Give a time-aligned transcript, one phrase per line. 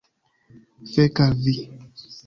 [0.91, 1.55] Fek' al vi